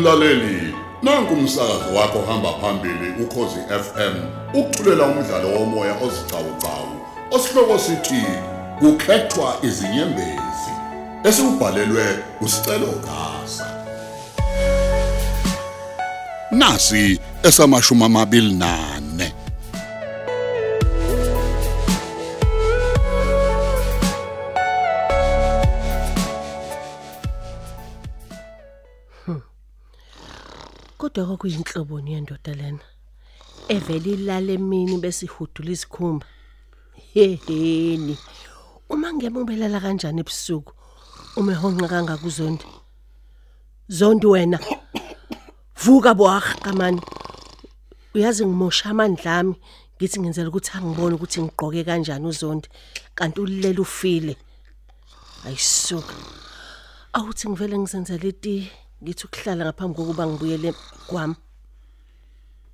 Mlaleli, 0.00 0.74
nanku 1.02 1.34
umsakazo 1.34 1.94
wakho 1.94 2.22
hamba 2.22 2.52
phambili 2.52 3.10
ukhozi 3.22 3.60
FM. 3.68 4.14
Ukuthulela 4.54 5.04
umdlalo 5.04 5.48
womoya 5.48 5.94
ozicawucawu. 6.02 7.00
Osihloko 7.30 7.78
sithi 7.78 8.24
kukhethwa 8.78 9.56
izinyembezi. 9.62 10.72
Esibhalelwe 11.24 12.18
usicelo 12.40 12.86
gasa. 12.86 13.66
Nasi 16.50 17.20
esamashumi 17.42 18.04
amabili 18.04 18.54
nane. 18.54 18.99
Kodwa 31.20 31.36
kwakuyinhlobo 31.36 32.00
niyendoda 32.00 32.54
lena. 32.54 32.80
Evela 33.68 34.08
ilale 34.08 34.54
emini 34.54 34.96
bese 34.98 35.26
ihudula 35.26 35.70
isikhumba. 35.70 36.26
Heheni. 37.12 38.16
Uma 38.88 39.12
ngemubelala 39.12 39.80
kanjani 39.80 40.20
ebusuku? 40.20 40.72
Uma 41.36 41.52
ehonqa 41.52 41.88
kangakuzondi. 41.88 42.64
Zondi 43.88 44.26
wena. 44.26 44.58
Vuka 45.76 46.14
boah 46.14 46.56
kamani. 46.64 47.02
Uyazi 48.14 48.46
ngimosha 48.46 48.90
amandla 48.90 49.38
ami 49.38 49.54
ngithi 49.96 50.20
ngenzela 50.20 50.48
ukuthi 50.48 50.72
angibone 50.72 51.14
ukuthi 51.14 51.42
ngigqoke 51.42 51.84
kanjani 51.84 52.26
uzondi 52.26 52.68
kanti 53.14 53.40
ulilela 53.40 53.80
ufile. 53.80 54.36
Ayisuka. 55.44 56.14
Awuthi 57.12 57.48
ngivele 57.48 57.78
ngizenzele 57.78 58.28
iti 58.28 58.72
ngithi 59.02 59.24
ukuhlala 59.26 59.64
ngaphambi 59.64 59.96
kokuba 59.96 60.26
ngibuyele 60.26 60.74
kwami. 61.06 61.34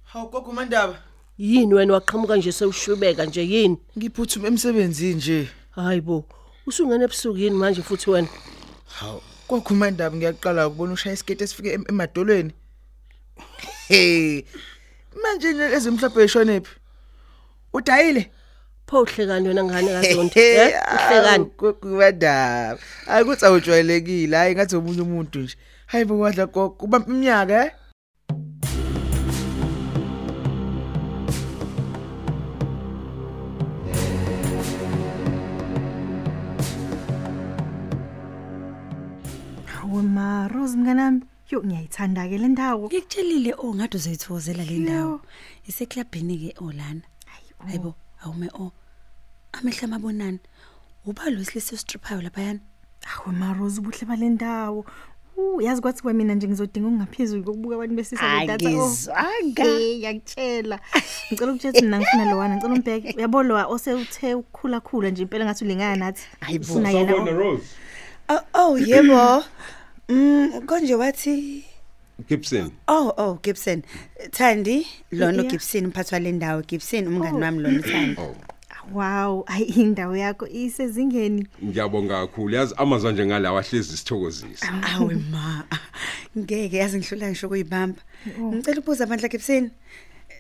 Hawu 0.05 0.28
gogo 0.30 0.52
mandaba, 0.52 0.98
Yini 1.38 1.74
wena 1.74 1.92
waqhamuka 1.92 2.36
nje 2.36 2.52
sewushubeka 2.52 3.24
nje 3.27 3.42
yini? 3.44 3.77
ngiphuthume 3.98 4.48
emsebenzini 4.48 5.14
nje. 5.14 5.48
Hayibo. 5.70 6.24
Usungena 6.66 7.04
ebusuku 7.04 7.38
yini 7.38 7.56
manje 7.56 7.82
futhi 7.82 8.10
wena? 8.10 8.28
Hawu 8.86 9.20
gogo 9.48 9.74
mandaba 9.74 10.16
ngiyaqala 10.16 10.66
ukubona 10.69 10.92
ushaya 10.92 11.14
isikete 11.14 11.44
esifike 11.44 11.72
em- 11.72 11.84
emadolweni. 11.88 12.52
Hey. 13.88 14.42
Manje 15.22 15.52
lezi 15.52 15.91
mhlawumbe 15.91 16.24
eshonephi? 16.24 16.70
Udayile? 17.72 18.30
Pho 18.86 19.02
uhlekani 19.02 19.48
wena 19.48 19.64
ngane 19.64 19.88
kaZondi? 19.94 20.41
Eh? 20.41 20.72
Uhlekani? 20.94 21.44
Gogo 21.58 21.88
mandaba. 21.88 22.78
Hayi 23.06 23.24
kuthi 23.24 23.44
awujwayelekile, 23.47 24.36
hayi 24.36 24.54
ngathi 24.54 24.77
omunye 24.77 25.02
umuntu 25.02 25.38
nje. 25.38 25.56
Hayibo 25.91 26.15
wadla 26.23 26.45
gogo, 26.55 26.75
kuba 26.79 26.97
iminyaka 27.06 27.55
eh? 27.65 27.70
Hawu 39.67 40.03
ma 40.03 40.48
Rose 40.48 40.77
mnganami, 40.77 41.20
yo 41.51 41.62
ngiyayithanda 41.62 42.28
ke 42.28 42.39
le 42.39 42.48
ndawo. 42.48 42.87
Ngikutshelile 42.89 43.55
oh 43.59 43.75
ngathi 43.75 43.97
uzoyithozela 43.97 44.65
le 44.65 44.78
ndawo. 44.78 45.12
Yo. 45.12 45.21
Iseklabhini 45.69 46.34
ke 46.39 46.50
olana. 46.61 47.03
oh. 47.61 47.67
Hayibo, 47.67 47.95
awume 48.23 48.48
o. 48.55 48.73
Amehla 49.53 49.84
amabonani. 49.84 50.41
Uba 51.06 51.31
lo 51.31 51.45
silise 51.45 51.77
striphayo 51.77 52.23
lapha 52.23 52.41
yana. 52.43 52.61
Hawu 53.05 53.33
ma 53.33 53.53
Rose 53.55 53.81
ubuhle 53.81 54.05
bale 54.06 54.28
ndawo. 54.31 54.84
Uh 55.37 55.62
yazi 55.62 55.81
kwathi 55.83 56.03
kwa 56.03 56.12
mina 56.12 56.34
nje 56.34 56.49
ngizodinga 56.49 56.88
okungaphezulu 56.88 57.44
kokubuka 57.44 57.75
abantu 57.75 57.94
besisa 57.94 58.41
le 58.41 58.47
data. 58.47 58.69
Angizwanga. 58.69 59.65
Hey 59.65 59.97
ngiyakutshela. 59.99 60.81
Ngicela 61.33 61.53
ukutshela 61.53 61.81
mina 61.83 61.99
ngifuna 61.99 62.31
lo 62.31 62.38
wana, 62.38 62.56
ngicela 62.56 62.75
umbheke. 62.75 63.15
Uyabo 63.16 63.43
lo 63.43 63.71
osewuthe 63.71 64.34
ukukhula 64.34 64.81
khula 64.81 65.10
nje 65.10 65.22
impela 65.22 65.44
ngathi 65.44 65.65
ulingana 65.65 65.97
nathi. 65.97 66.27
Hayibo. 66.41 66.65
Ufuna 66.65 66.91
yena. 66.91 67.12
Sawubona 67.12 67.31
o- 67.31 67.41
Rose. 67.41 67.66
Oh, 68.28 68.41
oh 68.55 68.78
yebo. 68.78 69.44
Mm 70.09 70.66
konje 70.66 70.94
wathi 70.94 71.65
Gibson. 72.28 72.71
Oh 72.89 73.12
oh 73.16 73.39
Gibson. 73.43 73.83
Thandi 74.31 74.87
lona 75.12 75.43
Yeah. 75.43 75.50
Gibson 75.50 75.87
mphathi 75.87 76.15
wale 76.15 76.33
ndawo 76.33 76.62
Gibson 76.62 77.06
umngani 77.06 77.43
wami 77.43 77.62
lona 77.62 77.83
Thandi. 77.83 78.21
Oh, 78.21 78.34
Wow, 78.92 79.44
hayi 79.47 79.64
indawo 79.64 80.16
yakho 80.16 80.47
isezingeni. 80.47 81.47
ngiyabonga 81.64 82.20
kakhulu. 82.20 82.54
Yazi 82.54 82.74
amazwi 82.76 83.12
nje 83.12 83.26
ngalawa 83.26 83.62
hlezi 83.62 83.94
isithokozisa. 83.94 84.82
Awe 84.82 85.14
ma. 85.14 85.64
Ngeke 86.38 86.76
yazi 86.76 86.98
ngihlula 86.98 87.28
ngisho 87.28 87.48
kuyibamba. 87.48 88.00
Ngicela 88.41 88.78
ukubuza 88.78 89.04
abandla 89.04 89.28
Gibson. 89.28 89.70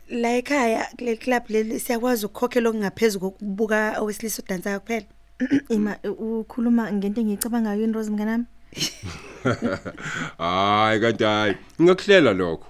La 0.08 0.36
ekhaya 0.36 0.88
kule 0.98 1.16
club 1.16 1.42
leli 1.48 1.80
siyakwazi 1.80 2.26
ukukhokhela 2.26 2.68
okungaphezulu 2.70 3.30
kokubuka 3.30 4.00
owesilisa 4.00 4.42
udansayo 4.42 4.80
kuphela. 4.80 5.06
Ima 5.68 5.96
ukhuluma 6.04 6.92
ngento 6.92 7.20
engiyicabangayo 7.20 7.80
yini 7.80 7.92
Rose 7.92 8.10
mnganami? 8.10 8.44
Hayi 10.38 11.00
kanti 11.00 11.24
hayi. 11.24 11.54
Ngikuhlela 11.82 12.32
lokho. 12.32 12.66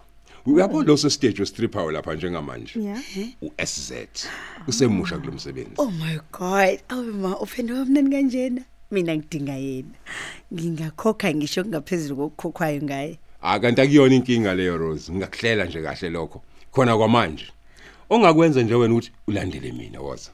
Uyabo 0.47 0.83
lo 0.83 0.97
so 0.97 1.09
stage 1.11 1.41
westripper 1.43 1.93
lapha 1.93 2.15
njengamanje. 2.15 2.81
Yeah. 2.81 3.03
uSZ. 3.43 3.93
Usemusha 4.69 5.19
kulomsebenzi. 5.19 5.71
Oh 5.79 5.91
my 5.91 6.19
god. 6.33 6.81
Awe 6.89 7.03
ma 7.13 7.39
ufende 7.39 7.73
wamnani 7.73 8.11
kanjena. 8.11 8.63
Mina 8.91 9.17
ngidinga 9.17 9.53
yena. 9.53 9.89
Ngingakhokha 10.55 11.35
ngisho 11.35 11.63
kungaphezulu 11.65 12.17
kokukhokhwayo 12.17 12.83
ngaye. 12.83 13.19
Ah 13.43 13.59
kanti 13.61 13.81
akuyona 13.81 14.15
inkinga 14.15 14.55
leyo 14.55 14.77
Rose. 14.79 15.13
Ngikuhlela 15.13 15.65
nje 15.65 15.83
kahle 15.83 16.11
lokho. 16.11 16.43
Khona 16.73 16.97
kwamanje. 16.97 17.47
Ongakwenza 18.11 18.63
nje 18.63 18.75
wena 18.75 18.95
ukuthi 18.95 19.13
ulandele 19.27 19.73
mina 19.73 20.01
waza. 20.01 20.31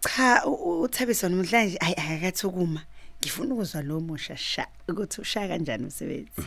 Cha 0.00 0.46
u- 0.46 0.80
uthabisa 0.82 1.28
namhlanje 1.28 1.76
ayi 1.80 1.94
akakathukuma. 1.94 2.82
Ngifuna 3.22 3.54
ukuzwa 3.54 3.82
lo 3.82 4.00
musha 4.00 4.36
sha 4.36 4.66
ukuthi 4.88 5.20
ushaya 5.20 5.48
kanjani 5.48 5.84
umsebenzi. 5.84 6.30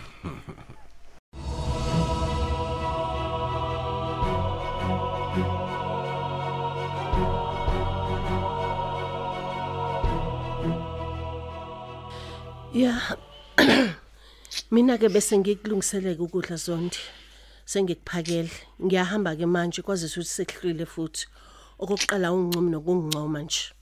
Ya. 12.73 13.01
Mina 14.71 14.97
ke 14.97 15.09
bese 15.09 15.37
ngikulungiseleke 15.37 16.21
ukudla 16.21 16.55
zondi. 16.55 16.97
Sengikuphakele. 17.65 18.51
Ngiyahamba 18.83 19.35
ke 19.35 19.45
manje 19.45 19.81
kwazisa 19.81 20.19
ukuthi 20.19 20.29
sekuhlwile 20.29 20.85
futhi. 20.85 21.27
Okokuqala 21.79 22.31
ungincoma 22.31 22.71
nokungincoma 22.71 23.41
nje. 23.41 23.75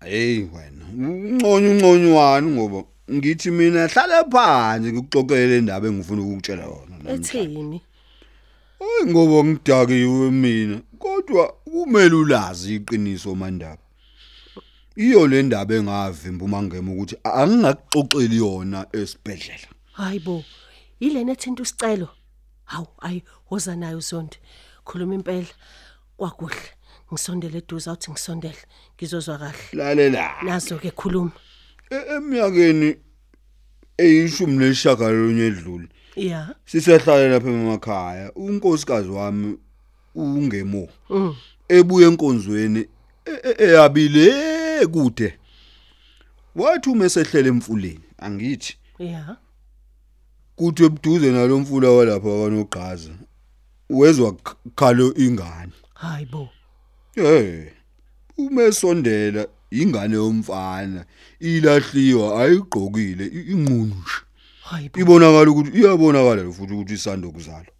Hey 0.00 0.44
wena, 0.52 0.84
unconyo 0.92 1.70
unconywane 1.70 2.50
ngoba 2.50 2.84
ngithi 3.10 3.50
mina 3.50 3.86
hlala 3.86 4.24
phansi 4.24 4.92
ngikuxoxele 4.92 5.58
indaba 5.58 5.88
engifuna 5.88 6.22
ukukutshela 6.22 6.62
yona 6.62 6.96
namhlanje. 6.98 7.38
Ethini? 7.38 7.80
Hayi 8.78 9.10
ngoba 9.10 9.44
ngidakiwe 9.44 10.30
mina, 10.30 10.80
kodwa 10.98 11.54
kumele 11.64 12.14
ulazi 12.14 12.74
iqiniso 12.74 13.34
mandaba. 13.34 13.87
Iyo 14.98 15.26
le 15.26 15.42
ndaba 15.42 15.74
engavimba 15.74 16.44
uma 16.44 16.62
ngema 16.62 16.92
ukuthi 16.92 17.16
angingakuxoxeli 17.24 18.36
yona 18.36 18.86
esibhedlela. 18.92 19.68
Hayibo. 19.92 20.44
Yilena 21.00 21.32
ethinta 21.32 21.62
usicelo. 21.62 22.08
Hawu, 22.64 22.88
ayi 23.00 23.22
woza 23.50 23.76
nayo 23.76 24.00
zondi. 24.00 24.36
Khuluma 24.84 25.14
impela. 25.14 25.46
Kwakuhle. 26.16 26.70
Ngisondele 27.12 27.58
eduze 27.58 27.90
awuthi 27.90 28.10
ngisondele. 28.10 28.62
Ngizozwa 28.96 29.38
kahle. 29.38 29.58
Lalela. 29.72 30.42
Nazo 30.42 30.78
ke 30.78 30.90
khuluma. 30.90 31.30
E- 31.90 32.16
Eminyakeni 32.16 32.96
eyishumi 33.98 34.56
neshagalolunye 34.58 35.46
edlule. 35.46 35.88
Ya. 36.16 36.54
Sisehlala 36.66 37.28
lapha 37.28 37.48
emakhaya, 37.48 38.32
unkosikazi 38.34 39.08
wami 39.08 39.58
ungemo. 40.14 40.88
Mm. 41.10 41.36
ebuye 41.68 42.06
enkonzweni 42.06 42.88
e- 43.26 44.57
e- 44.78 44.80
eyabile 44.80 44.86
kude 44.86 45.38
wathi 46.56 46.90
uma 46.90 47.04
esehlela 47.04 47.48
emfuleni 47.48 48.00
angithi 48.18 48.76
Ya. 48.98 49.36
kuthi 50.56 50.84
ebuduze 50.84 51.32
nalomfula 51.32 51.90
walapha 51.90 52.28
kanogqaza 52.28 53.10
wezwa 53.90 54.36
khalo 54.74 55.14
ingane 55.14 55.72
Hayibo. 55.94 56.48
eh 57.16 57.72
uma 58.38 58.62
esondela 58.62 59.46
ingane 59.70 60.14
yomfana 60.16 61.04
ilahliwa 61.40 62.42
ayigqokile 62.42 63.26
inqunu 63.26 63.94
nje 63.94 64.90
ibonakala 65.00 65.50
ukuthi 65.50 65.78
iyabonakala 65.78 66.52
futhi 66.52 66.72
ukuthi 66.74 66.94
isando 66.94 67.30
kuzalwa 67.30 67.72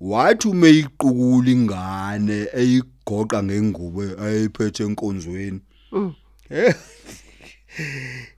wathi 0.00 0.48
uma 0.48 0.68
iqukula 0.68 1.50
ingane 1.50 2.46
eyigoqa 2.54 3.42
ngengubo 3.42 4.02
ayiphethe 4.24 4.82
enkonzweni. 4.84 5.56
Eh, 5.56 5.67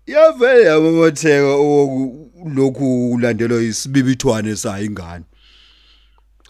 yavele 0.07 0.65
yamatheka 0.65 1.55
oku 1.55 2.31
lokhu 2.55 3.13
ulandelwa 3.13 3.63
isibibithwane 3.63 4.57
sayo 4.57 4.85
ingane 4.85 5.25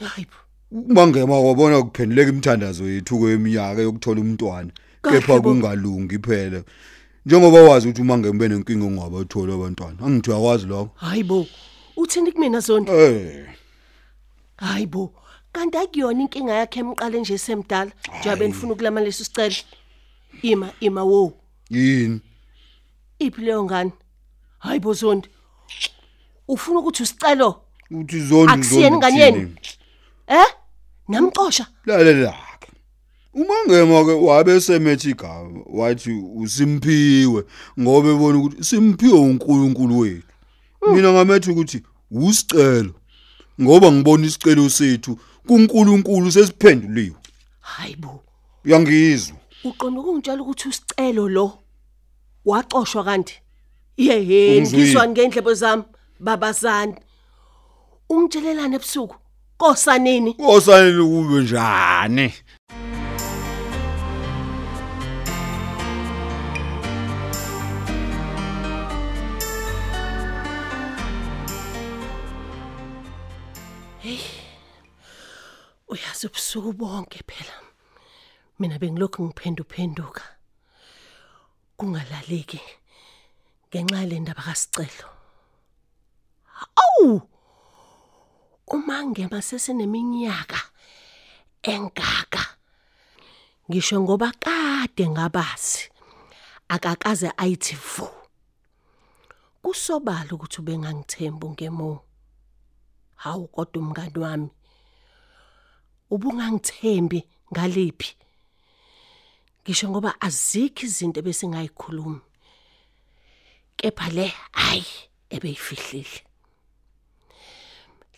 hayibo. 0.01 0.33
Mangema 0.89 1.41
wabona 1.41 1.83
kuphenduleka 1.83 2.31
imithandazo 2.31 2.89
yethu 2.89 3.19
kweminyaka 3.19 3.83
yokuthola 3.83 4.21
umntwana 4.21 4.71
Kahle 5.03 5.21
kepha 5.21 5.41
bo. 5.41 5.51
kungalungi 5.51 6.19
phela. 6.19 6.63
Njengoba 7.27 7.63
wazi 7.63 7.89
ukuthi 7.89 8.03
umangema 8.03 8.39
benenkinga 8.39 8.87
ongabathola 8.87 9.55
abantwana 9.55 9.99
angithi 10.07 10.31
uyakwazi 10.31 10.67
lokho? 10.67 10.91
Hayibo 10.95 11.47
uthini 11.97 12.33
kumina 12.33 12.61
zondi 12.61 12.91
eh. 12.93 13.47
Hayibo 14.57 15.15
kanti 15.53 15.79
akuyona 15.79 16.23
inkinga 16.23 16.53
yakhe 16.53 16.81
emqale 16.81 17.21
nje 17.21 17.39
semdala 17.39 17.91
njengoba 18.21 18.47
nifuna 18.47 18.73
ukulamalisa 18.73 19.23
isicelo 19.23 19.55
ima 20.43 20.73
ima 20.81 21.05
wo? 21.05 21.33
Yini? 21.71 22.21
Iphi 23.19 23.41
leyo 23.41 23.65
ngane? 23.65 23.93
Hayibo 24.59 24.93
zondi 24.93 25.29
ufuna 26.49 26.79
ukuthi 26.81 27.03
usicelo? 27.03 27.61
Uthi 27.91 28.21
zondi 28.21 28.53
Akusiyeni 28.53 29.01
zondi 29.01 29.21
yenu? 29.21 29.37
uthini? 29.37 29.57
eh? 30.27 30.47
Namxosha? 31.09 31.67
Lalela 31.87 32.35
ke. 32.61 32.69
Umangema 33.35 34.05
ke 34.05 34.13
wabe 34.13 34.61
semethi 34.61 35.11
igama 35.11 35.61
wathi 35.67 36.11
usimpiwe 36.37 37.45
ngoba 37.81 38.09
ebona 38.11 38.39
ukuthi 38.39 38.65
simphiwe 38.65 39.19
uNkulunkulu 39.19 39.99
wethu. 39.99 40.35
Mina 40.93 41.13
ngamethi 41.13 41.51
ukuthi 41.51 41.83
usicelo 42.11 42.95
ngoba 43.61 43.93
ngibona 43.93 44.27
isicelo 44.27 44.69
sethu 44.69 45.19
kuNkulunkulu 45.47 46.33
sesiphenduliwe. 46.33 47.17
Hayibo 47.61 48.25
uyangizwa? 48.65 49.40
Uqonda 49.65 50.01
ukungitshela 50.01 50.43
ukuthi 50.43 50.69
usicelo 50.69 51.29
lo? 51.29 51.59
Waxoshwa 52.45 53.05
kanti? 53.05 53.35
Yehe 53.97 54.61
ngizwa 54.61 55.09
ngendlebo 55.09 55.55
zami 55.55 55.85
babazani 56.21 56.95
ungitshelelana 58.09 58.77
ebusuku? 58.77 59.17
Kosanini? 59.59 60.35
Kosanele 60.35 61.03
kube 61.05 61.43
njani? 61.43 62.33
Uyazi 75.89 76.27
ubusuku 76.27 76.73
bonke 76.73 77.21
phela. 77.27 77.70
Mina 78.61 78.79
bengilokhu 78.79 79.25
ngiphenduphenduka 79.25 80.23
kungalaleki 81.77 82.61
ngenxa 83.69 83.97
yale 84.01 84.21
ndaba 84.21 84.43
kasicelo. 84.43 85.09
Awu 86.85 87.23
uma 88.67 88.97
ngema 89.05 89.43
seseneminyaka 89.43 90.61
engaka 91.63 92.45
ngisho 93.71 93.97
ngoba 94.01 94.29
kade 94.45 95.09
ngabazi 95.09 95.89
akakaze 96.69 97.33
ayithi 97.37 97.75
vu. 97.75 98.09
Kusobala 99.63 100.31
ukuthi 100.33 100.61
ubengangithemba 100.61 101.47
ngemo. 101.49 102.05
Hawu 103.17 103.49
kodwa 103.49 103.83
umngani 103.83 104.19
wami 104.19 104.51
ubungangithembi 106.11 107.21
ngaliphi? 107.53 108.11
Ngisho 109.63 109.87
ngoba 109.91 110.11
azikho 110.21 110.83
izinto 110.87 111.21
besingayikhulumi 111.23 112.21
kepha 113.77 114.09
le 114.17 114.27
hayi 114.53 114.85
ebeyifihlile. 115.31 116.21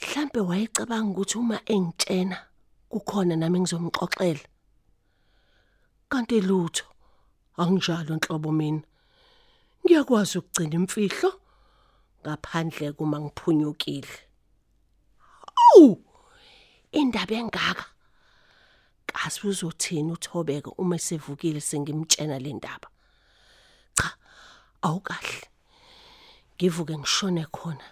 Mhlambe 0.02 0.40
wayecabanga 0.48 1.10
ukuthi 1.10 1.38
uma 1.38 1.58
engitshena 1.74 2.36
kukhona 2.90 3.34
nami 3.36 3.58
ngizomxoxela 3.60 4.44
kanti 6.10 6.40
lutho 6.48 6.86
anginjalo 7.60 8.12
nhlobo 8.16 8.50
mina. 8.52 8.82
Ngiyakwazi 9.82 10.38
ukugcina 10.38 10.74
imfihlo 10.78 11.30
ngaphandle 12.22 12.92
kuma 12.96 13.16
ngiphunyukile. 13.20 14.14
Awu 15.66 15.88
indaba 16.92 17.34
engaka. 17.34 17.91
Kazi 19.12 19.46
uzothini 19.46 20.12
uthobeke 20.12 20.70
uma 20.78 20.98
sevukile 20.98 21.60
sengimtshena 21.60 22.38
le 22.38 22.52
ndaba. 22.52 22.88
Cha 23.94 24.16
awukahle. 24.82 25.48
Ngivuke 26.56 26.98
ngishone 26.98 27.46
khona. 27.52 27.84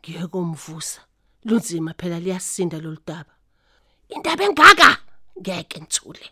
Ngiye 0.00 0.26
komvusa. 0.26 1.00
Lunzima 1.44 1.94
phela 1.94 2.20
liyasinda 2.20 2.78
loludaba 2.78 3.32
indaba 4.14 4.44
engaka! 4.44 4.98
Ngeke 5.40 5.80
ngithule. 5.80 6.26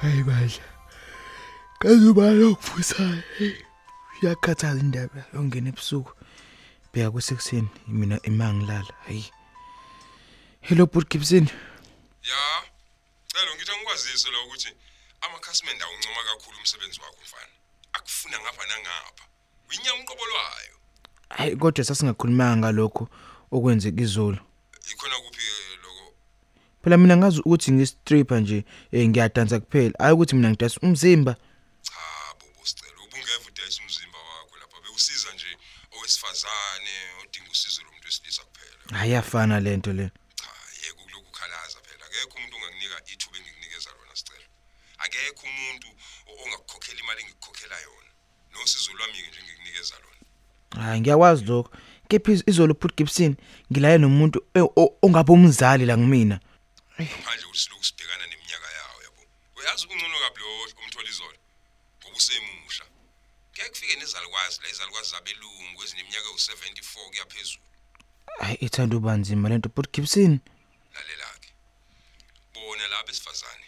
Hayi 0.00 0.22
badla. 0.22 0.77
Kazuba 1.78 2.30
lokuvusa 2.30 3.22
uyakhathaza 4.22 4.80
indaba 4.80 5.24
yongena 5.34 5.68
ebusuku. 5.68 6.12
Bheka 6.92 7.10
kusekuseni 7.10 7.68
mina 7.86 8.16
imangilala 8.22 8.92
hayi. 9.06 9.30
Hello 10.60 10.86
but 10.86 11.08
gibson. 11.10 11.46
Ya 12.30 12.40
cela 13.26 13.54
ngithi 13.54 13.72
angikwazise 13.72 14.30
la 14.30 14.38
ukuthi 14.46 14.68
amakhasimende 15.20 15.84
awuncoma 15.84 16.22
kakhulu 16.28 16.58
umsebenzi 16.58 17.00
wakho 17.00 17.22
mfana. 17.22 17.52
Akufuna 17.92 18.38
ngapha 18.40 18.66
nangapha. 18.66 19.24
Uyinyama 19.70 19.98
umqobolwayo 19.98 20.74
hayi 21.28 21.56
kodwa 21.56 21.84
sasingakhulumanga 21.84 22.56
ngalokho 22.56 23.08
okwenzeka 23.50 24.02
izolo 24.02 24.38
ikhona 24.92 25.16
kuphi 25.16 25.42
eh, 25.42 25.78
loko 25.82 26.14
phela 26.82 26.96
mina 26.96 27.16
ngazi 27.16 27.40
ukuthi 27.40 27.72
ngistripper 27.72 28.40
nje 28.40 28.64
eh, 28.92 29.08
ngiyadansa 29.08 29.60
kuphela. 29.60 29.94
Hayi 29.98 30.14
ukuthi 30.14 30.34
mina 30.36 30.50
ngidasa 30.50 30.80
umzimba. 30.82 31.36
Cha 31.82 32.34
bobo 32.40 32.66
sicela. 32.66 32.98
Ubungeva 33.04 33.46
udayisa 33.48 33.82
umzimba 33.82 34.18
wakho 34.18 34.56
lapha. 34.56 34.80
Bewusiza 34.80 35.32
nje 35.32 35.50
owesifazane 35.92 36.94
odinga 37.22 37.50
usizo 37.50 37.82
lomuntu 37.82 38.06
wesilisa 38.06 38.42
kuphela. 38.44 39.00
Ayafana 39.02 39.60
lento 39.60 39.92
le. 39.92 40.10
Cha 40.34 40.50
yeke 40.82 40.92
kulokhu 40.92 41.30
khalaza 41.32 41.78
phela. 41.86 42.06
Akekho 42.06 42.36
umuntu 42.38 42.56
ongakunika 42.56 42.96
ithuba 43.12 43.36
engikunikeza 43.38 43.90
lona 43.90 44.16
sicela. 44.16 44.46
Akekho 44.98 45.46
umuntu 45.46 45.88
o- 46.26 46.42
ongakukhokhela 46.44 47.00
imali 47.00 47.20
engikukhokhela 47.22 47.76
yona. 47.80 48.10
Nosizo 48.52 48.92
lwami 48.92 49.12
ke 49.22 49.28
nje 49.28 49.40
ngikunikeza 49.42 49.94
lona. 49.98 50.84
Hayi 50.84 51.00
ngiyakwazi 51.00 51.44
lokho. 51.44 51.70
Kepha 52.08 52.32
iz- 52.32 52.44
izolo 52.50 52.74
but 52.74 52.96
gibson 52.96 53.36
ngilaye 53.72 53.98
nomuntu 53.98 54.38
eh, 54.54 54.64
o- 54.76 54.98
ongabe 55.02 55.32
umzali 55.32 55.86
la 55.86 55.96
kumina. 55.96 56.40
Ngaphandle 57.00 57.44
ukuthi 57.46 57.60
siloku 57.60 57.84
sibhekana 57.84 58.26
neminyaka 58.26 58.68
yawo 58.78 59.02
yabo. 59.02 59.22
Uyazi 59.56 59.86
ungcono 59.86 60.18
kabi 60.18 60.40
lo 60.40 60.48
umthola 60.84 61.08
izolo 61.08 61.36
ngoba 62.08 62.16
usemusha 62.16 62.84
ngeke 63.52 63.68
kufike 63.68 63.96
nezalukwazi 63.96 64.60
la 64.62 64.68
izalukwazi 64.68 65.10
zabelungu 65.10 65.82
ezineminyaka 65.84 66.28
u74 66.28 67.08
kuya 67.08 67.26
phezulu. 67.26 67.62
Hayi 68.38 68.56
ithanda 68.60 68.96
ubanzima 68.96 69.48
lento 69.48 69.68
but 69.68 69.92
gibson 69.92 70.40
lalela 70.94 71.38
ke 71.40 71.50
bona 72.54 72.88
laba 72.88 73.06
besifazane 73.06 73.66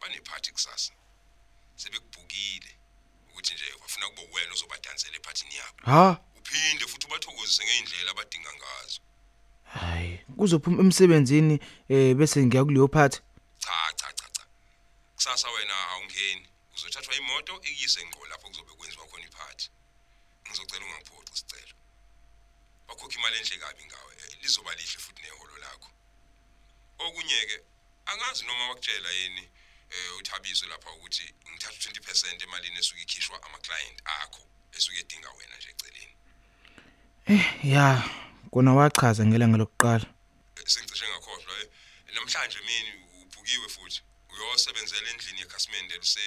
banephathi 0.00 0.52
kusasa. 0.52 0.92
Sebekubhukile 1.76 2.72
ukuthi 3.30 3.54
nje 3.54 3.64
bafuna 3.80 4.08
kube 4.08 4.28
wena 4.32 4.52
ozobadansela 4.52 5.16
ephathini 5.16 5.56
yabo. 5.56 5.78
Ha? 5.84 6.20
Uphinde 6.36 6.86
futhi 6.86 7.06
ubathokozise 7.06 7.64
ngeindlela 7.64 8.10
abadinga 8.10 8.52
ngazo. 8.54 9.00
Hayi 9.64 10.20
kuzophuma 10.36 10.80
emsebenzini 10.82 11.60
eh 11.88 12.14
bese 12.14 12.46
ngiya 12.46 12.64
kuleyo 12.64 12.88
phathi 12.88 13.20
cha 13.58 13.92
cha 13.96 14.12
cha 14.12 14.28
cha 14.32 14.44
kusasa 15.16 15.50
wena 15.50 15.88
awungeni 15.90 16.48
uzothathwa 16.74 17.14
imoto 17.16 17.54
ikuyise 17.56 18.06
ngqo 18.06 18.26
lapho 18.26 18.48
kuzobe 18.48 18.72
kwenziwa 18.78 19.06
khona 19.06 19.26
iphathi 19.26 19.70
ngizocela 20.46 20.84
ungangiphoxi 20.86 21.32
isicelo 21.34 21.74
bakhokha 22.86 23.16
imali 23.18 23.36
enhle 23.38 23.56
kabi 23.58 23.84
ngawe 23.84 24.12
eh, 24.22 24.36
lizoba 24.42 24.74
lihle 24.74 24.98
futhi 25.04 25.22
neholo 25.22 25.56
lakho 25.64 25.90
okunye 27.04 27.40
ke 27.48 27.56
angazi 28.10 28.44
noma 28.44 28.68
wakutshela 28.68 29.10
yini 29.10 29.44
eh 29.90 30.16
uthabiso 30.18 30.66
lapha 30.66 30.90
ukuthi 30.96 31.26
ngithatha 31.50 31.90
20% 31.90 32.42
emalini 32.42 32.78
esuke 32.78 33.02
ikhishwa 33.02 33.42
ama 33.42 33.58
client 33.58 33.98
akho 34.04 34.42
esuke 34.76 34.98
edinga 34.98 35.30
wena 35.30 35.56
nje 35.56 35.68
eceleni 35.70 36.16
ya 37.62 38.02
kona 38.50 38.74
wachaza 38.74 39.26
ngelanga 39.26 39.58
lokuqala. 39.58 40.06
Eh, 40.56 40.66
sengicishe 40.72 41.06
ngakhohlwa 41.08 41.54
eh 41.60 41.68
namhlanje 42.14 42.58
mina 42.66 42.90
ubhukiwe 43.22 43.68
futhi. 43.68 44.00
Uyosebenzela 44.32 45.10
endlini 45.10 45.40
yekhasimende 45.40 45.94
lise 46.02 46.24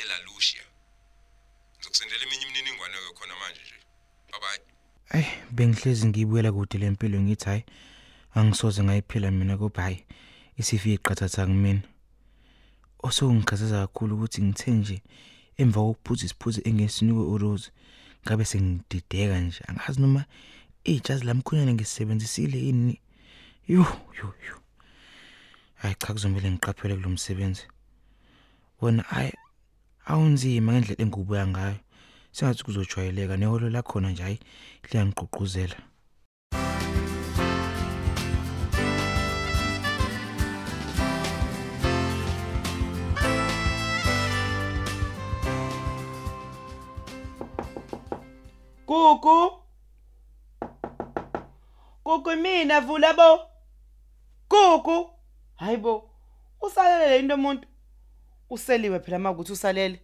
ela 0.00 0.16
Lucia 0.26 0.64
ngizokusendela 1.76 2.22
eminye 2.24 2.44
imininingwane 2.44 2.96
ke 3.04 3.12
khona 3.18 3.34
manje 3.40 3.60
nje. 3.64 3.78
Bye 4.30 4.40
bye 4.42 4.76
Eh 5.20 5.28
bengihlezi 5.50 6.06
ngiyibuyela 6.06 6.52
kude 6.52 6.78
lempilo 6.78 7.20
ngithi 7.20 7.44
hayi 7.44 7.64
angisoze 8.34 8.82
ngayiphila 8.82 9.30
mina 9.30 9.56
kuba 9.56 9.82
hayi 9.82 10.04
isifike 10.58 10.94
iqathatha 10.94 11.46
kumina. 11.46 11.82
Osongikhathaza 12.98 13.86
kakhulu 13.86 14.14
ukuthi 14.14 14.42
ngithe 14.42 14.70
nje 14.70 15.02
emva 15.56 15.80
kokuphuza 15.80 16.24
isiphuzo 16.26 16.60
engesinikwe 16.68 17.24
uRose 17.34 17.70
ngabe 18.26 18.44
sengidideka 18.44 19.40
nje 19.40 19.60
angazi 19.68 20.00
noma 20.00 20.24
ijazi 20.84 21.24
lamkhonyana 21.24 21.72
ngisebenzisile 21.74 22.58
yini. 22.58 23.00
Yo 23.68 23.86
yo 24.18 24.28
yo 24.46 24.56
hayi 25.74 25.94
cha 25.98 26.12
kuzomela 26.12 26.50
ngiqaphele 26.50 26.94
kulomsebenzi 26.96 27.64
wona 28.80 29.02
hayi 29.02 29.32
awunzima 30.10 30.72
ngendlela 30.72 31.02
engubuya 31.02 31.46
ngayo. 31.46 31.78
Sengathi 32.32 32.64
kuzojwayeleka 32.64 33.36
neholo 33.36 33.70
lakhona 33.70 34.10
nje 34.10 34.22
hayi 34.22 34.38
liyangiqhuquzela 34.90 35.78
Gugu 48.86 49.62
Gugu 52.04 52.36
mina 52.36 52.80
vula 52.80 53.12
bo. 53.12 53.40
Gugu 54.48 55.10
Hayibo 55.56 56.10
usalele 56.60 57.18
into 57.18 57.34
umuntu. 57.34 57.68
Useliwe 58.50 59.00
phela 59.00 59.18
makuthi 59.18 59.52
usalele. 59.52 60.00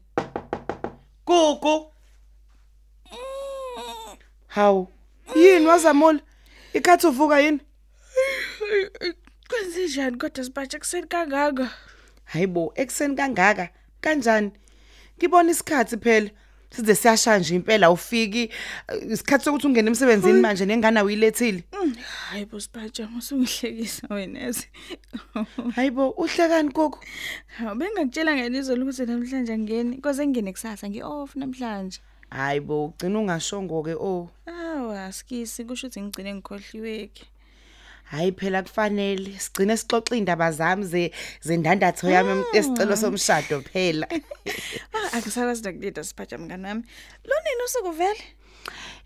Gugu 1.27 1.93
Hawu 4.47 4.89
yini 5.37 5.67
wazamula? 5.67 6.21
Ikhathi 6.73 7.07
uvuka 7.07 7.41
yini? 7.41 7.61
Kwenze 9.49 9.87
njani 9.87 10.17
kodwa 10.17 10.45
sibatshe 10.45 10.79
kuseni 10.79 11.07
kangaka? 11.07 11.71
Hayibo 12.25 12.73
ekseni 12.75 13.17
kangaka? 13.17 13.69
Kanjani? 14.01 14.51
Ngibona 15.19 15.51
isikhathi 15.51 15.97
phela. 15.97 16.31
Size 16.75 16.95
siyashaya 16.95 17.39
nje 17.39 17.55
impela 17.55 17.91
ufiki 17.91 18.43
eh, 18.89 19.13
isikhathi 19.13 19.45
sokuthi 19.45 19.67
ungene 19.67 19.89
emsebenzini 19.89 20.41
manje 20.41 20.67
nengane 20.67 21.03
uyilethile 21.03 21.63
Hayi 22.31 22.45
bo 22.47 22.61
sibatshe 22.61 23.09
usungihlekisa 23.19 24.07
wena 24.11 24.39
yazi. 24.41 24.67
Hayibo 25.77 26.11
uhlekani 26.11 26.73
gogo 26.73 26.99
Hawu 27.59 27.75
bengakutshela 27.79 28.35
ngenizolo 28.35 28.83
ukuthi 28.83 29.07
namhlanje 29.07 29.53
angeni. 29.53 30.01
Koze 30.01 30.27
ngene 30.27 30.53
kusasa 30.53 30.89
ngi-off 30.89 31.37
namhlanje. 31.37 32.01
Hayibo 32.31 32.85
ugcina 32.85 33.19
ungashongo 33.19 33.83
ke 33.83 33.95
oh. 33.95 34.31
Awu 34.47 34.93
asikisi 34.93 35.65
kusho 35.65 35.87
ukuthi 35.87 36.03
ngigcine 36.03 36.35
ngikhohliweke. 36.35 37.25
Hayi 38.13 38.33
phela 38.33 38.63
kufanele. 38.63 39.39
Sigcine 39.39 39.77
sixoxa 39.77 40.17
indaba 40.17 40.53
zami 40.53 40.85
ze 40.85 41.11
zendandatho 41.41 42.11
yami 42.11 42.45
esicelo 42.53 42.97
somshado 42.97 43.61
phela. 43.73 44.07
Ah 44.95 45.17
akusakwazi 45.17 45.63
nokulida 45.63 46.05
sibatshe 46.05 46.37
mngani 46.37 46.67
wami. 46.67 46.83
Lo 47.25 47.35
nini 47.45 47.63
usukuvele? 47.65 48.25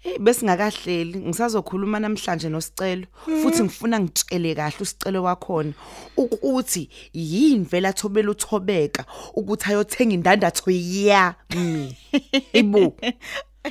Eh 0.04 0.18
besingakahleli. 0.18 1.18
Ngisazokhuluma 1.18 2.00
namhlanje 2.00 2.48
nosicelo 2.48 3.06
futhi 3.42 3.62
ngifuna 3.62 4.00
ngitshele 4.00 4.54
kahle 4.54 4.76
usicelo 4.80 5.22
wakhona. 5.22 5.72
Ukuthi 6.16 6.88
yini 7.12 7.64
vela 7.64 7.92
thobela 7.92 8.30
uthobeka 8.30 9.04
ukuthi 9.34 9.70
ayothenga 9.70 10.14
indandatho 10.14 10.70
yami? 10.70 11.96
Ibu 12.60 12.96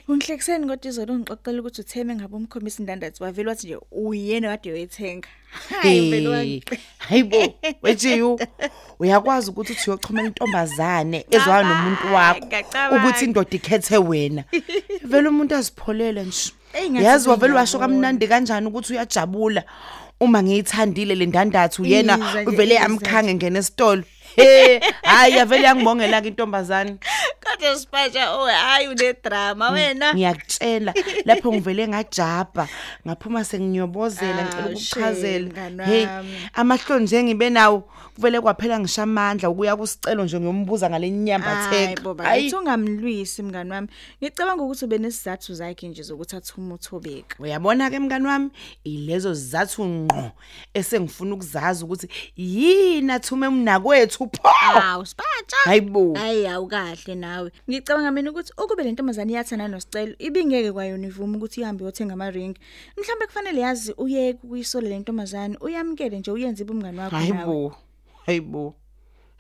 Ungihlekiseni 0.08 0.68
kodwa 0.68 0.90
izolo 0.90 1.14
ungixoxela 1.14 1.60
ukuthi 1.62 1.82
utheme 1.82 2.16
ngabe 2.16 2.36
umkhombisa 2.36 2.80
indandatho 2.80 3.24
wavela 3.24 3.50
wathi 3.50 3.68
nje 3.68 3.78
uyena 3.92 4.50
kade 4.50 4.72
uyithenga. 4.74 5.28
Hayi 5.70 6.12
vele 6.12 6.30
wangiqe. 6.30 6.80
hayibo 6.98 7.38
wejiyu 7.82 8.40
uyakwazi 9.00 9.50
ukuthi 9.50 9.72
uthi 9.74 9.90
uyoxhumela 9.90 10.28
intombazane 10.28 11.26
ezwana 11.32 11.70
nomuntu 11.70 12.14
wakho 12.14 12.46
ngiyacabanga. 12.46 12.96
ukuthi 12.98 13.26
indoda 13.26 13.50
ikhethe 13.52 13.98
wena 13.98 14.44
vele 15.04 15.30
umuntu 15.30 15.56
azipholele 15.56 16.24
nje 16.24 16.52
Eyi, 16.74 16.90
ngathi 16.90 17.06
yazi 17.06 17.30
wavele 17.30 17.54
washo 17.54 17.78
ngiyabona. 17.78 17.94
kamnandi 17.94 18.28
kanjani 18.28 18.68
ukuthi 18.68 18.94
uyajabula 18.94 19.64
uma 20.20 20.44
ngiyithandile 20.44 21.16
le 21.16 21.26
ndandathu 21.26 21.86
yena 21.86 22.18
Izwa 22.18 22.42
nje, 22.42 22.50
uvele 22.50 22.74
izwa 22.76 22.84
yamkhanga 22.84 23.34
ngene 23.34 23.60
esitolo 23.60 24.04
he 24.36 24.80
hayi 25.04 25.36
yavele 25.38 25.64
yangibongela 25.64 26.22
ke 26.22 26.28
intombazane 26.28 26.98
Kodwa 27.46 27.76
sibatshe 27.80 28.24
oh 28.28 28.46
hayi 28.48 28.88
une 28.88 29.14
drama 29.24 29.70
wena. 29.72 30.14
ngiyakutshela 30.14 30.94
lapho 31.26 31.54
ngivele 31.54 31.88
ngajabha 31.88 32.68
ngaphuma 33.08 33.44
senginyobozela 33.44 34.44
ngicela 34.44 35.08
Ah, 35.08 35.14
shame, 35.16 35.40
mngani 35.40 35.84
hey 35.84 36.06
wami. 36.06 36.38
amahlo 36.54 37.00
nje 37.00 37.24
ngibe 37.24 37.50
nawo 37.50 37.84
kuvele 38.16 38.42
kwaphela 38.42 38.80
ngisha 38.80 39.04
amandla 39.04 39.50
ukuya 39.50 39.76
kusicelo 39.76 40.24
nje 40.24 40.40
ngiyombuza 40.40 40.90
ngale 40.90 41.10
nyamba 41.12 41.72
boba 42.04 42.24
hayi 42.24 42.54
ungamlwisi 42.54 43.44
mngani 43.44 43.72
wami. 43.72 43.88
Ngicabanga 44.24 44.64
ukuthi 44.64 44.86
ube 44.86 44.98
nesizathu 44.98 45.54
zakhe 45.54 45.88
nje 45.88 46.02
zokuthi 46.04 46.36
athuma 46.36 46.76
uthobeka. 46.76 47.36
uyabona 47.40 47.90
ke 47.90 48.00
mngani 48.00 48.28
wami 48.28 48.50
ilezo 48.84 49.34
zizathu 49.34 49.86
ngqo 49.86 50.32
esengifuna 50.74 51.34
ukuzazi 51.36 51.84
ukuthi 51.84 52.08
yini 52.38 53.12
athume 53.12 53.48
umnakwethu 53.48 54.24
pho 54.30 54.50
Hawu 54.50 55.06
sibatsha. 55.06 55.58
hayibo 55.66 56.14
Hayi 56.14 56.48
awukahle 56.48 57.16
nawe. 57.16 57.52
Ngicabanga 57.70 58.12
mina 58.12 58.32
ukuthi 58.32 58.54
ukube 58.58 58.84
le 58.84 58.92
ntombazane 58.92 59.34
iyathana 59.34 59.68
nosicelo 59.68 60.16
ibingeke 60.20 60.72
kwayona 60.72 61.08
ivume 61.08 61.38
ukuthi 61.38 61.62
ihambe 61.62 61.84
yothenga 61.86 62.14
ama 62.14 62.32
ring. 62.32 62.56
Mhlawumbe 62.98 63.26
kufanele 63.28 63.62
yazi 63.62 63.94
uyeke 63.98 64.40
ukuyisola 64.44 64.88
le 64.90 65.00
ntombazane 65.00 65.58
uyamkele 65.62 66.20
nje 66.20 66.32
uyenze 66.32 66.64
ibumngani 66.64 67.00
wakho 67.00 67.16
nawe. 67.16 67.28
hayibo 67.28 67.76
hayibo 68.26 68.76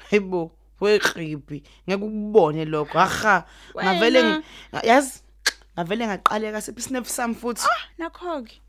hayibo 0.09 0.51
weqhibi 0.81 1.63
ngeke 1.89 2.03
ukubone 2.05 2.65
lokho 2.65 2.99
aha 2.99 3.45
ngavele 3.83 4.19
Wena. 4.21 4.43
ngi- 4.73 4.87
yazi 4.87 5.21
ngavele 5.75 6.07
ngaqaleka 6.07 6.61
sephi 6.61 6.81
snap 6.81 7.05
sami 7.05 7.35
futhi 7.35 7.63
Nakho 7.97 8.41
ke. 8.43 8.61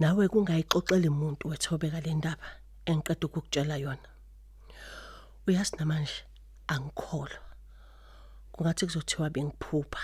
Nawe 0.00 0.28
kungayixoxela 0.28 1.08
umuntu 1.08 1.48
wethobeka 1.50 2.00
le 2.04 2.12
ndaba 2.14 2.46
engiqeda 2.90 3.24
ukukutshela 3.26 3.76
yona. 3.84 4.08
Uyazi 5.46 5.76
namanje 5.78 6.16
angikholwa. 6.72 7.40
Kungathi 8.52 8.86
kuzothiwa 8.86 9.30
bengiphupha. 9.34 10.02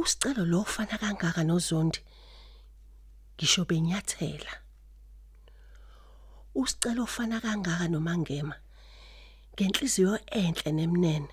Usicelo 0.00 0.44
lo 0.44 0.60
ufana 0.60 0.96
kangaka 0.98 1.42
noZondi. 1.44 2.00
Ngisho 3.36 3.64
benyathela. 3.68 4.52
Usicelo 6.54 7.02
ofana 7.02 7.40
kangaka 7.40 7.88
nomangema. 7.88 8.56
Ngenhliziyo 9.54 10.18
enhle 10.26 10.70
nemnene. 10.72 11.32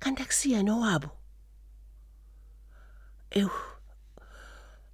Kanti 0.00 0.22
akusiya 0.22 0.62
nowabo. 0.62 1.10
Ew. 3.30 3.50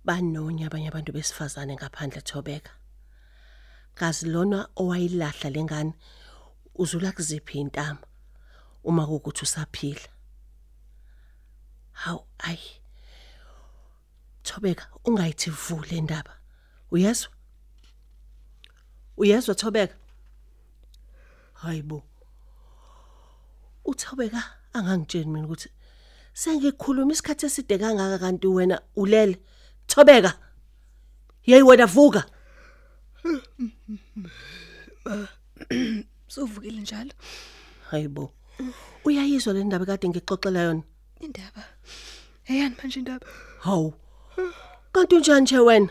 Banonya 0.09 0.67
abanye 0.67 0.89
abantu 0.89 1.13
besifazane 1.13 1.77
ngaphandle 1.77 2.21
thobeka. 2.29 2.73
Kazi 3.95 4.27
lona 4.33 4.69
owayilahla 4.81 5.49
lengane 5.51 5.93
uzula 6.75 7.13
kuziphi 7.13 7.59
intama 7.61 8.05
uma 8.85 9.07
kukuthi 9.07 9.43
usaphila? 9.43 10.09
Haw 11.93 12.19
ay 12.39 12.61
thobeka 14.43 14.85
ungayithi 15.05 15.51
vule 15.51 15.97
indaba. 16.01 16.33
Uyezwa? 16.91 17.31
Uyezwa 19.17 19.55
thobeka? 19.55 19.97
Hayibo 21.53 22.03
uthobeka 23.85 24.43
angangitsheni 24.73 25.31
mina 25.33 25.47
ukuthi 25.47 25.69
sengikhuluma 26.33 27.13
isikhathi 27.13 27.47
eside 27.47 27.79
kangaka 27.79 28.19
kanti 28.19 28.47
wena 28.47 28.81
ulele. 28.97 29.37
Thobeka. 29.89 30.33
Yeyi 31.47 31.63
wena 31.63 31.87
vuka. 31.87 32.25
Suvukile 36.29 36.81
njalo. 36.81 37.13
hayibo 37.91 38.33
uyayizwa 39.05 39.53
le 39.55 39.65
ndaba 39.65 39.87
kade 39.87 40.09
ngixoxela 40.09 40.61
yona? 40.63 40.83
Indaba. 41.21 41.63
Eyani 42.47 42.77
manje 42.79 42.99
indaba? 43.01 43.27
hawu. 43.61 43.95
Kanti 44.93 45.15
unjani 45.15 45.41
nje 45.41 45.59
wena? 45.59 45.89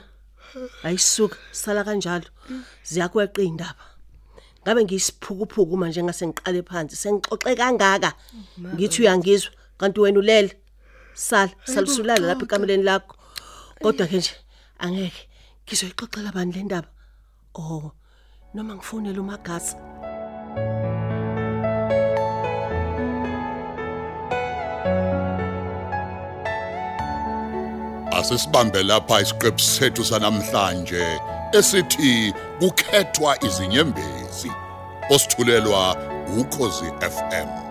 Ayisuka 0.84 1.38
sala 1.51 1.84
kanjalo. 1.84 2.30
Ziyakweqa 2.84 3.42
indaba. 3.42 3.84
Ngabe 4.62 4.84
ngiyisiphukuphuku 4.84 5.77
manje 5.77 6.04
ngase 6.04 6.27
ngiqale 6.27 6.62
phansi? 6.63 6.96
Sengixoxe 6.96 7.56
kangaka? 7.56 8.13
Ngithi 8.75 9.01
uyangizwa? 9.01 9.51
Kanti 9.77 10.00
wena 10.00 10.20
ulele? 10.20 10.54
Sala 11.13 11.51
salisulala 11.66 12.27
lapha 12.27 12.46
ekameleni 12.46 12.84
lakho. 12.84 13.17
Kodwa 13.81 14.07
ke 14.07 14.17
nje 14.17 14.34
angeke 14.79 15.27
ngizoyixoxela 15.65 16.31
bani 16.31 16.53
le 16.53 16.63
ndaba. 16.63 16.89
Oh, 17.55 17.91
noma 18.53 18.75
ngifonele 18.75 19.19
uMagazi. 19.19 19.75
Asisibambe 28.17 28.84
lapha 28.84 29.22
isiqephu 29.22 29.60
sethu 29.60 30.05
sanamhlanje 30.05 31.05
esithi 31.53 32.34
kukhethwa 32.60 33.43
izinyembezi. 33.43 34.51
Osithulelwa 35.10 35.96
ukhozi 36.39 36.86
FM. 37.00 37.67